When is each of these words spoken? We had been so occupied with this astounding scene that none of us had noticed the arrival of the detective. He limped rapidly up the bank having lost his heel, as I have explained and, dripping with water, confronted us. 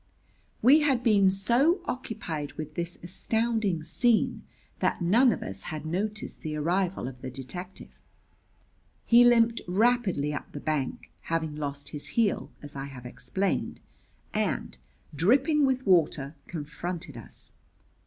We 0.63 0.79
had 0.79 1.03
been 1.03 1.29
so 1.29 1.79
occupied 1.85 2.53
with 2.53 2.73
this 2.73 2.97
astounding 3.03 3.83
scene 3.83 4.41
that 4.79 4.99
none 4.99 5.31
of 5.31 5.43
us 5.43 5.61
had 5.69 5.85
noticed 5.85 6.41
the 6.41 6.55
arrival 6.55 7.07
of 7.07 7.21
the 7.21 7.29
detective. 7.29 7.91
He 9.05 9.23
limped 9.23 9.61
rapidly 9.67 10.33
up 10.33 10.53
the 10.53 10.59
bank 10.59 11.11
having 11.25 11.55
lost 11.55 11.89
his 11.89 12.07
heel, 12.17 12.49
as 12.63 12.75
I 12.75 12.85
have 12.85 13.05
explained 13.05 13.79
and, 14.33 14.75
dripping 15.13 15.67
with 15.67 15.85
water, 15.85 16.33
confronted 16.47 17.15
us. 17.15 17.51